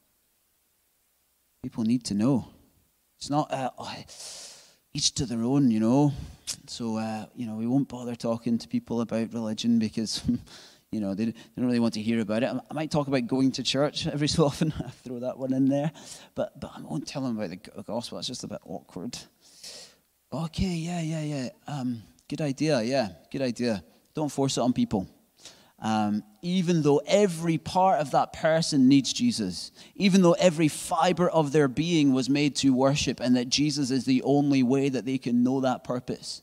[1.64, 2.48] People need to know.
[3.18, 3.94] It's not, uh, oh,
[4.94, 6.14] each to their own, you know.
[6.68, 10.22] So, uh, you know, we won't bother talking to people about religion because
[10.96, 12.50] you know, they, don't really want to hear about it.
[12.50, 14.74] I might talk about going to church every so often.
[14.86, 15.92] I throw that one in there.
[16.36, 18.18] But, but I won't tell them about the gospel.
[18.18, 19.18] It's just a bit awkward.
[20.32, 21.50] Okay, yeah, yeah, yeah.
[21.68, 23.84] Um, good idea, yeah, good idea.
[24.14, 25.08] Don't force it on people.
[25.80, 31.52] um, even though every part of that person needs Jesus, even though every fiber of
[31.52, 35.18] their being was made to worship, and that Jesus is the only way that they
[35.18, 36.42] can know that purpose.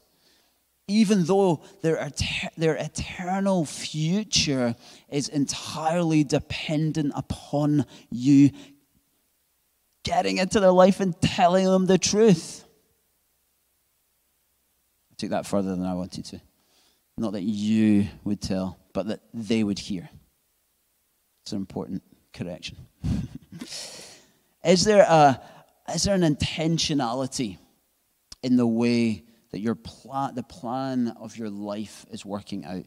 [0.92, 2.10] Even though their,
[2.58, 4.76] their eternal future
[5.08, 8.50] is entirely dependent upon you
[10.02, 12.64] getting into their life and telling them the truth.
[15.10, 16.40] I took that further than I wanted to.
[17.16, 20.10] Not that you would tell, but that they would hear.
[21.42, 22.02] It's an important
[22.34, 22.76] correction.
[24.64, 25.40] is, there a,
[25.94, 27.56] is there an intentionality
[28.42, 32.82] in the way that your plan, the plan of your life is working out?
[32.82, 32.86] Do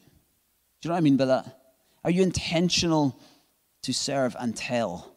[0.84, 1.62] you know what I mean by that?
[2.04, 3.19] Are you intentional
[3.84, 5.15] to serve and tell?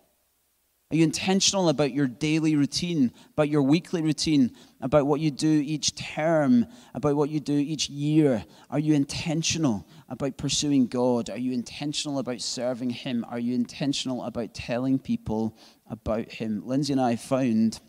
[0.90, 5.46] Are you intentional about your daily routine, about your weekly routine, about what you do
[5.46, 8.42] each term, about what you do each year?
[8.70, 11.28] Are you intentional about pursuing God?
[11.28, 13.26] Are you intentional about serving Him?
[13.28, 15.58] Are you intentional about telling people
[15.90, 16.62] about Him?
[16.64, 17.80] Lindsay and I found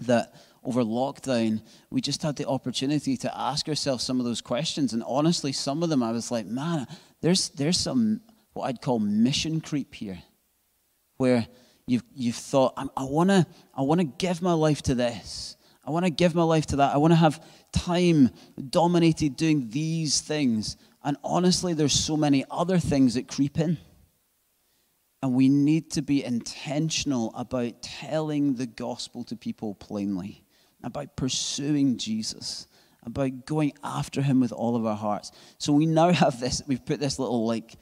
[0.00, 4.92] that over lockdown, we just had the opportunity to ask ourselves some of those questions.
[4.92, 6.86] And honestly, some of them I was like, man,
[7.20, 8.20] there's, there's some
[8.54, 10.22] what I'd call mission creep here,
[11.16, 11.46] where
[11.86, 15.56] You've, you've thought, I want to I wanna give my life to this.
[15.86, 16.94] I want to give my life to that.
[16.94, 18.30] I want to have time
[18.70, 20.78] dominated doing these things.
[21.02, 23.76] And honestly, there's so many other things that creep in.
[25.22, 30.43] And we need to be intentional about telling the gospel to people plainly,
[30.84, 32.66] about pursuing Jesus,
[33.04, 35.32] about going after him with all of our hearts.
[35.58, 37.76] So we now have this, we've put this little like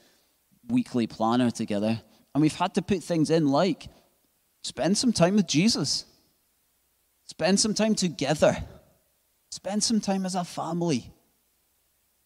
[0.67, 2.01] weekly planner together
[2.33, 3.87] and we've had to put things in like
[4.63, 6.05] spend some time with Jesus,
[7.25, 8.57] spend some time together,
[9.51, 11.11] spend some time as a family,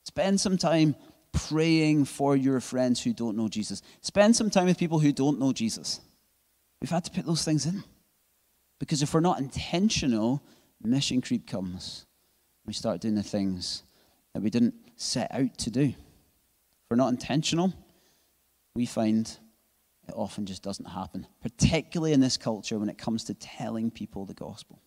[0.06, 0.96] spend some time
[1.32, 5.40] praying for your friends who don't know Jesus, spend some time with people who don't
[5.40, 6.00] know Jesus.
[6.80, 7.84] We've had to put those things in.
[8.80, 10.44] Because if we're not intentional,
[10.84, 12.06] mission creep comes.
[12.66, 13.84] We start doing the things
[14.34, 15.84] that we didn't set out to do.
[15.84, 15.96] If
[16.90, 17.74] we're not intentional,
[18.76, 19.28] we find
[20.08, 24.26] it often just doesn't happen, particularly in this culture when it comes to telling people
[24.26, 24.80] the gospel.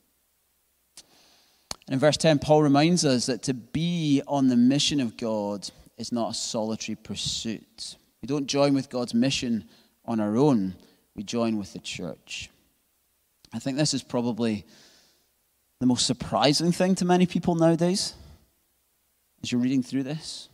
[1.86, 5.68] And in verse 10, Paul reminds us that to be on the mission of God
[5.98, 7.96] is not a solitary pursuit.
[8.22, 9.68] We don't join with God's mission
[10.06, 10.74] on our own,
[11.14, 12.48] we join with the church.
[13.52, 14.64] I think this is probably
[15.80, 18.14] the most surprising thing to many people nowadays
[19.42, 20.48] as you're reading through this.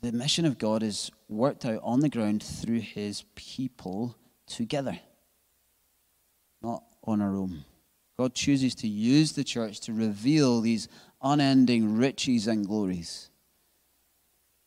[0.00, 4.16] The mission of God is worked out on the ground through his people
[4.46, 4.98] together,
[6.62, 7.64] not on our own.
[8.16, 10.88] God chooses to use the church to reveal these
[11.20, 13.30] unending riches and glories.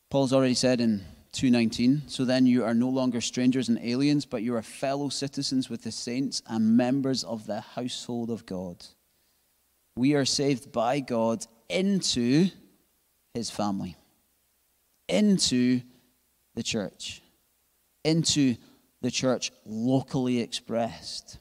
[0.09, 4.43] Paul's already said in 2:19, so then you are no longer strangers and aliens, but
[4.43, 8.85] you are fellow citizens with the saints and members of the household of God.
[9.95, 12.49] We are saved by God into
[13.33, 13.97] his family
[15.07, 15.81] into
[16.55, 17.21] the church,
[18.03, 18.55] into
[19.01, 21.39] the church locally expressed.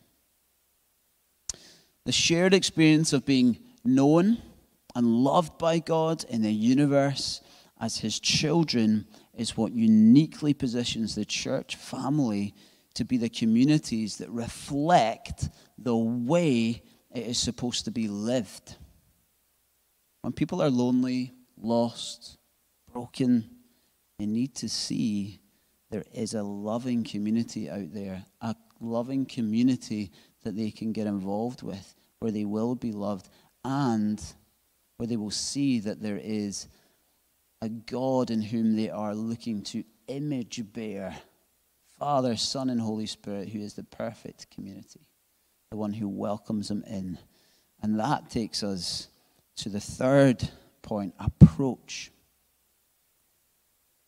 [2.04, 4.38] The shared experience of being known
[4.94, 7.40] and loved by God in the universe
[7.80, 12.54] as his children is what uniquely positions the church family
[12.94, 16.82] to be the communities that reflect the way
[17.14, 18.76] it is supposed to be lived.
[20.22, 22.38] When people are lonely, lost,
[22.92, 23.48] broken,
[24.18, 25.40] they need to see
[25.90, 30.10] there is a loving community out there, a loving community
[30.42, 33.28] that they can get involved with, where they will be loved,
[33.64, 34.22] and
[34.96, 36.68] where they will see that there is
[37.62, 41.16] a God in whom they are looking to image bear
[41.98, 45.06] Father, Son, and Holy Spirit, who is the perfect community,
[45.74, 47.18] the one who welcomes them in.
[47.82, 49.08] And that takes us
[49.56, 50.48] to the third
[50.82, 52.12] point approach.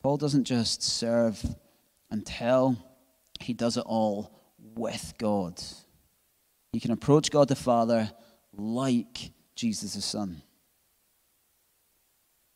[0.00, 1.44] Paul doesn't just serve
[2.09, 2.76] and tell,
[3.40, 4.31] he does it all
[4.76, 5.61] with God.
[6.70, 8.12] He can approach God the Father
[8.52, 10.42] like Jesus the Son.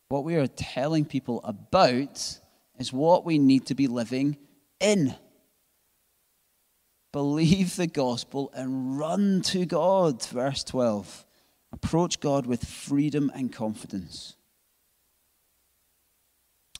[0.07, 2.39] What we are telling people about
[2.79, 4.37] is what we need to be living
[4.79, 5.13] in.
[7.11, 11.25] Believe the gospel and run to God, verse 12.
[11.73, 14.35] Approach God with freedom and confidence.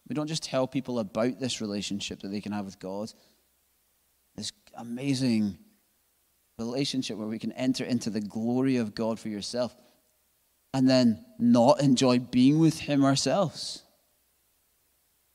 [0.08, 3.14] We don't just tell people about this relationship that they can have with God,
[4.36, 5.58] this amazing
[6.58, 9.76] relationship where we can enter into the glory of God for yourself
[10.74, 13.84] and then not enjoy being with Him ourselves.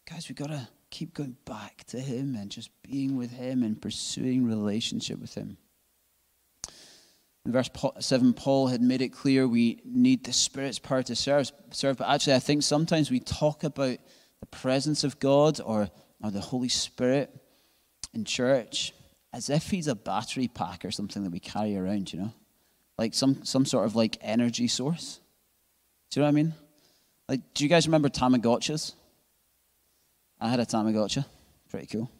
[0.09, 3.80] Guys, we've got to keep going back to Him and just being with Him and
[3.80, 5.57] pursuing relationship with Him.
[7.45, 7.70] In verse
[8.01, 11.99] 7, Paul had made it clear we need the Spirit's power to serve, serve.
[11.99, 13.99] But actually, I think sometimes we talk about
[14.41, 15.89] the presence of God or,
[16.22, 17.32] or the Holy Spirit
[18.12, 18.93] in church
[19.32, 22.32] as if He's a battery pack or something that we carry around, you know?
[22.99, 25.20] Like some, some sort of like energy source.
[26.11, 26.55] Do you know what I mean?
[27.28, 28.95] Like, do you guys remember Tamagotchis?
[30.41, 31.24] I had a Tamagotchi.
[31.70, 32.11] Pretty cool.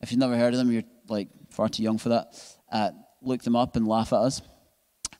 [0.00, 2.34] If you've never heard of them, you're like far too young for that.
[2.70, 2.90] Uh,
[3.22, 4.42] look them up and laugh at us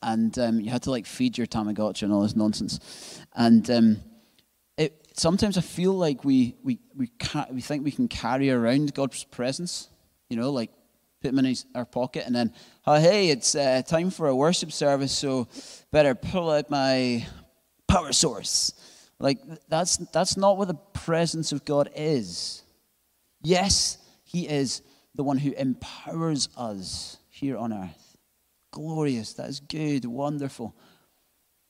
[0.03, 3.21] and um, you had to like feed your Tamagotchi and all this nonsense.
[3.35, 3.97] And um,
[4.77, 8.95] it, sometimes I feel like we we we can't, we think we can carry around
[8.95, 9.89] God's presence,
[10.29, 10.71] you know, like
[11.21, 12.53] put him in his, our pocket, and then
[12.87, 15.49] oh hey, it's uh, time for a worship service, so
[15.91, 17.27] better pull out my
[17.87, 18.73] power source.
[19.21, 22.63] Like that's that's not what the presence of God is.
[23.43, 24.83] Yes, He is
[25.15, 28.11] the one who empowers us here on earth
[28.71, 30.75] glorious, that is good, wonderful.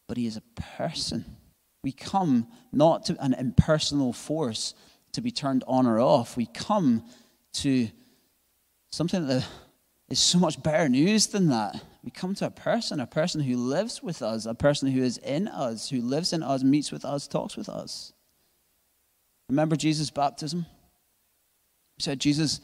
[0.06, 1.24] But he is a person.
[1.82, 4.74] We come not to an impersonal force
[5.12, 6.36] to be turned on or off.
[6.36, 7.04] We come
[7.54, 7.88] to
[8.90, 9.46] something that
[10.08, 11.82] is so much better news than that.
[12.02, 15.18] We come to a person, a person who lives with us, a person who is
[15.18, 18.12] in us, who lives in us, meets with us, talks with us.
[19.48, 20.66] Remember Jesus' baptism?
[21.96, 22.60] He said Jesus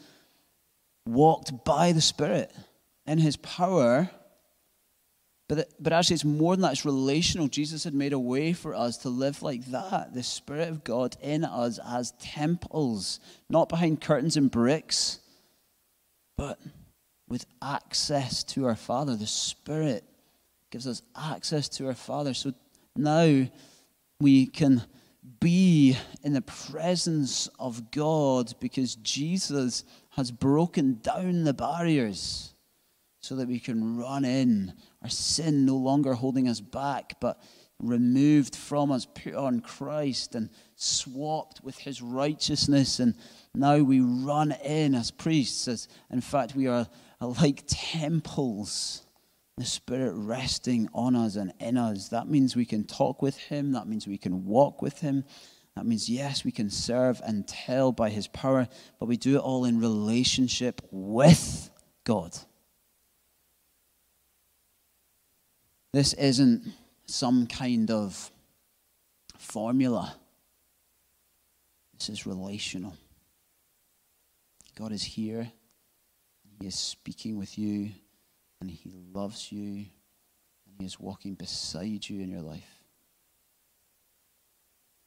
[1.06, 2.52] walked by the Spirit
[3.06, 4.10] in his power
[5.48, 6.72] but, but actually, it's more than that.
[6.72, 7.46] It's relational.
[7.46, 10.12] Jesus had made a way for us to live like that.
[10.12, 15.20] The Spirit of God in us as temples, not behind curtains and bricks,
[16.36, 16.58] but
[17.28, 19.16] with access to our Father.
[19.16, 20.04] The Spirit
[20.70, 22.34] gives us access to our Father.
[22.34, 22.52] So
[22.94, 23.48] now
[24.20, 24.82] we can
[25.40, 32.54] be in the presence of God because Jesus has broken down the barriers
[33.20, 34.72] so that we can run in.
[35.02, 37.42] Our sin no longer holding us back, but
[37.80, 43.00] removed from us, put on Christ and swapped with his righteousness.
[43.00, 43.14] And
[43.54, 46.86] now we run in as priests, as in fact we are
[47.20, 49.02] like temples.
[49.58, 52.10] The Spirit resting on us and in us.
[52.10, 53.72] That means we can talk with Him.
[53.72, 55.24] That means we can walk with Him.
[55.76, 58.66] That means, yes, we can serve and tell by His power,
[58.98, 61.70] but we do it all in relationship with
[62.04, 62.36] God.
[65.92, 66.72] This isn't
[67.06, 68.30] some kind of
[69.38, 70.14] formula,
[71.98, 72.94] this is relational.
[74.78, 75.50] God is here,
[76.58, 77.90] He is speaking with you,
[78.60, 79.86] and He loves you,
[80.66, 82.82] and He is walking beside you in your life.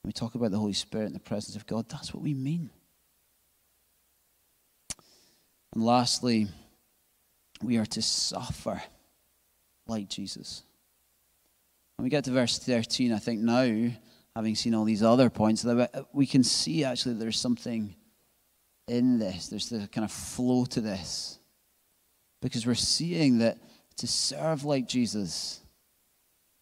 [0.01, 2.33] When we talk about the Holy Spirit and the presence of God, that's what we
[2.33, 2.69] mean.
[5.73, 6.47] And lastly,
[7.61, 8.81] we are to suffer
[9.87, 10.63] like Jesus.
[11.97, 13.91] When we get to verse 13, I think now,
[14.35, 15.65] having seen all these other points,
[16.13, 17.95] we can see actually there's something
[18.87, 19.47] in this.
[19.47, 21.38] There's the kind of flow to this.
[22.41, 23.57] Because we're seeing that
[23.97, 25.59] to serve like Jesus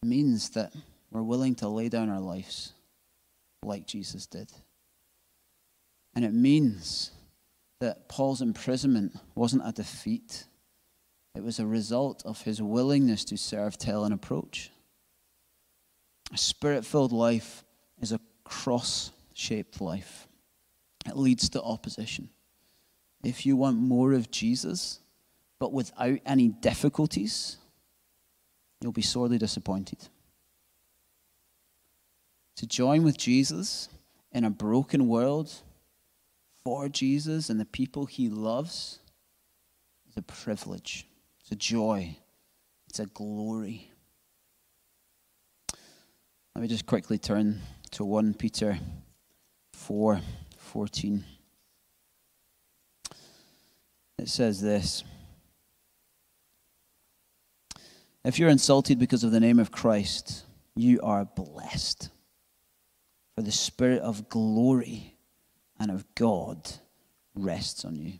[0.04, 0.74] means that
[1.12, 2.74] we're willing to lay down our lives
[3.64, 4.52] like Jesus did.
[6.16, 7.12] And it means
[7.80, 10.46] that Paul's imprisonment wasn't a defeat,
[11.36, 14.72] it was a result of his willingness to serve, tell, and approach.
[16.34, 17.64] A spirit filled life
[18.02, 20.28] is a cross shaped life,
[21.06, 22.30] it leads to opposition.
[23.24, 25.00] If you want more of Jesus,
[25.60, 27.58] but without any difficulties,
[28.82, 30.00] you'll be sorely disappointed.
[32.58, 33.90] To join with Jesus
[34.32, 35.54] in a broken world
[36.64, 39.00] for Jesus and the people he loves
[40.10, 41.08] is a privilege,
[41.40, 42.18] it's a joy,
[42.90, 43.92] it's a glory.
[46.56, 48.80] Let me just quickly turn to 1 Peter
[49.74, 50.22] 4
[50.58, 51.24] 14.
[54.18, 55.04] It says this
[58.28, 60.44] If you're insulted because of the name of Christ,
[60.76, 62.10] you are blessed.
[63.34, 65.16] For the Spirit of glory
[65.80, 66.70] and of God
[67.36, 68.20] rests on you.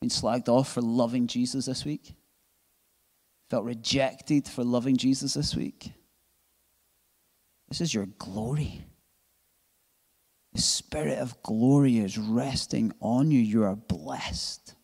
[0.00, 2.14] Been slagged off for loving Jesus this week?
[3.50, 5.90] Felt rejected for loving Jesus this week?
[7.68, 8.84] This is your glory.
[10.52, 13.40] The Spirit of glory is resting on you.
[13.40, 14.76] You are blessed.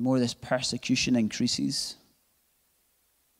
[0.00, 1.96] The more this persecution increases,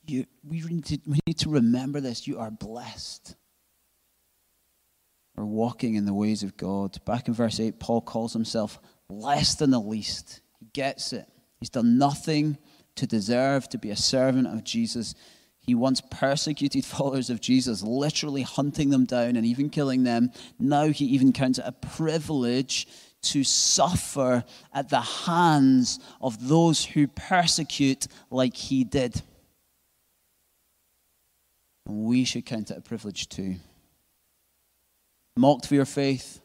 [0.07, 2.27] you, we, need to, we need to remember this.
[2.29, 3.35] You are blessed.
[5.35, 7.03] We're walking in the ways of God.
[7.07, 10.43] Back in verse 8, Paul calls himself less than the least.
[10.59, 11.27] He gets it.
[11.61, 12.59] He's done nothing
[12.97, 15.15] to deserve to be a servant of Jesus.
[15.61, 20.31] He once persecuted followers of Jesus, literally hunting them down and even killing them.
[20.59, 22.87] Now he even counts it a privilege
[23.23, 29.23] to suffer at the hands of those who persecute like he did.
[31.87, 33.57] And we should count it a privilege too.
[35.37, 36.41] Mocked for your faith,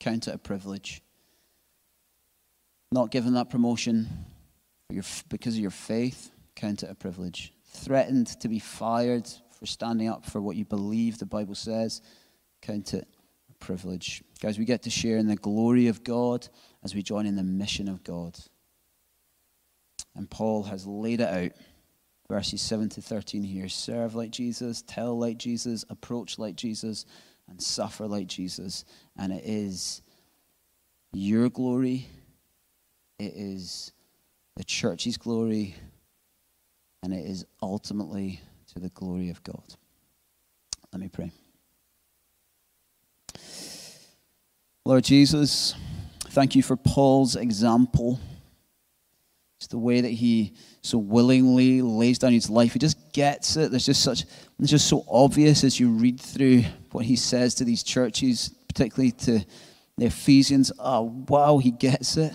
[0.00, 1.02] count it a privilege.
[2.92, 4.08] Not given that promotion
[5.28, 7.52] because of your faith, count it a privilege.
[7.66, 12.00] Threatened to be fired for standing up for what you believe the Bible says,
[12.62, 13.08] count it
[13.60, 14.22] privilege.
[14.40, 16.48] Guys, we get to share in the glory of God
[16.84, 18.38] as we join in the mission of God.
[20.14, 21.52] And Paul has laid it out.
[22.28, 27.06] Verses 7 to 13 here serve like Jesus, tell like Jesus, approach like Jesus,
[27.48, 28.84] and suffer like Jesus.
[29.16, 30.02] And it is
[31.12, 32.08] your glory,
[33.18, 33.92] it is
[34.56, 35.76] the church's glory,
[37.02, 38.40] and it is ultimately
[38.72, 39.76] to the glory of God.
[40.92, 41.30] Let me pray.
[44.86, 45.74] Lord Jesus,
[46.28, 48.20] thank you for Paul's example.
[49.58, 52.74] It's the way that he so willingly lays down his life.
[52.74, 53.72] He just gets it.
[53.72, 54.22] There's just such,
[54.60, 56.62] it's just so obvious as you read through
[56.92, 59.44] what he says to these churches, particularly to
[59.98, 60.70] the Ephesians.
[60.78, 62.32] Oh, wow, he gets it.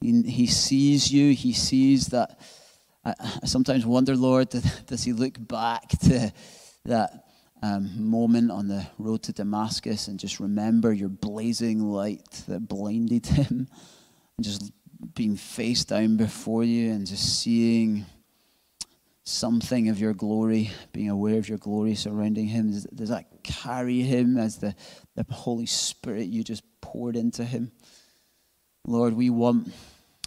[0.00, 1.34] He, he sees you.
[1.34, 2.40] He sees that.
[3.04, 4.48] I, I sometimes wonder, Lord,
[4.86, 6.32] does he look back to
[6.86, 7.25] that
[7.66, 13.26] um, moment on the road to Damascus and just remember your blazing light that blinded
[13.26, 13.68] him
[14.36, 14.72] and just
[15.14, 18.06] being face down before you and just seeing
[19.24, 22.70] something of your glory, being aware of your glory surrounding him?
[22.70, 24.74] Does, does that carry him as the,
[25.16, 27.72] the Holy Spirit you just poured into him?
[28.86, 29.72] Lord, we want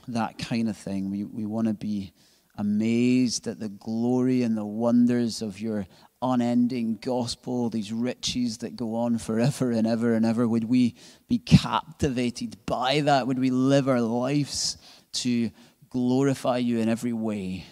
[0.09, 1.09] that kind of thing.
[1.09, 2.11] We, we want to be
[2.57, 5.87] amazed at the glory and the wonders of your
[6.21, 10.47] unending gospel, these riches that go on forever and ever and ever?
[10.47, 10.95] Would we
[11.27, 13.27] be captivated by that?
[13.27, 14.77] Would we live our lives
[15.13, 15.51] to
[15.89, 17.65] glorify you in every way?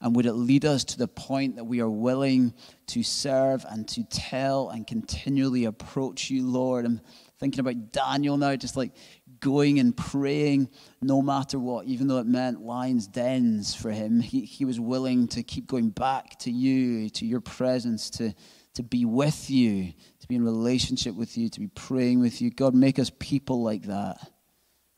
[0.00, 2.54] And would it lead us to the point that we are willing
[2.88, 6.86] to serve and to tell and continually approach you, Lord?
[6.86, 7.00] I'm
[7.40, 8.92] thinking about Daniel now, just like
[9.40, 10.68] going and praying
[11.00, 14.20] no matter what, even though it meant lions' dens for him.
[14.20, 18.34] He, he was willing to keep going back to you, to your presence, to,
[18.74, 22.50] to be with you, to be in relationship with you, to be praying with you.
[22.50, 24.30] God, make us people like that.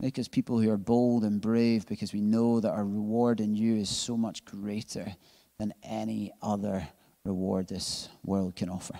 [0.00, 3.54] Make us people who are bold and brave because we know that our reward in
[3.54, 5.14] you is so much greater
[5.58, 6.88] than any other
[7.24, 8.98] reward this world can offer.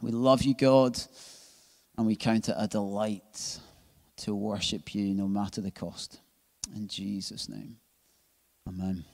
[0.00, 0.96] We love you, God,
[1.96, 3.58] and we count it a delight
[4.18, 6.20] to worship you no matter the cost.
[6.74, 7.76] In Jesus' name,
[8.68, 9.04] amen.